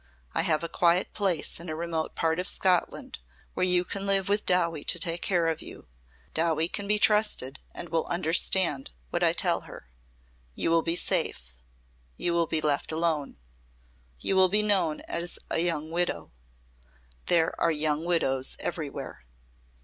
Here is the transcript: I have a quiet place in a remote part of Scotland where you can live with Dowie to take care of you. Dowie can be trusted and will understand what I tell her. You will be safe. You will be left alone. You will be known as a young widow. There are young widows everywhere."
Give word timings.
I 0.33 0.41
have 0.41 0.63
a 0.63 0.67
quiet 0.67 1.13
place 1.13 1.59
in 1.59 1.69
a 1.69 1.75
remote 1.75 2.15
part 2.15 2.39
of 2.39 2.49
Scotland 2.49 3.19
where 3.53 3.67
you 3.67 3.83
can 3.85 4.07
live 4.07 4.29
with 4.29 4.47
Dowie 4.47 4.83
to 4.83 4.97
take 4.97 5.21
care 5.21 5.45
of 5.47 5.61
you. 5.61 5.87
Dowie 6.33 6.69
can 6.69 6.87
be 6.87 6.97
trusted 6.97 7.59
and 7.71 7.89
will 7.89 8.07
understand 8.07 8.89
what 9.11 9.23
I 9.23 9.31
tell 9.31 9.61
her. 9.69 9.91
You 10.55 10.71
will 10.71 10.81
be 10.81 10.95
safe. 10.95 11.55
You 12.15 12.33
will 12.33 12.47
be 12.47 12.61
left 12.61 12.91
alone. 12.91 13.37
You 14.17 14.35
will 14.35 14.49
be 14.49 14.63
known 14.63 15.01
as 15.01 15.37
a 15.51 15.59
young 15.59 15.91
widow. 15.91 16.31
There 17.27 17.53
are 17.61 17.69
young 17.69 18.03
widows 18.03 18.55
everywhere." 18.59 19.25